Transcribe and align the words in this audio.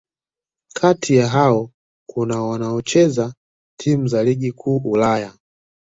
Kati 0.73 1.15
ya 1.15 1.27
hao 1.29 1.69
kuna 2.09 2.41
wanaocheza 2.41 3.33
timu 3.79 4.07
za 4.07 4.23
Ligi 4.23 4.51
Kuu 4.51 4.77
Ulaya 4.77 5.33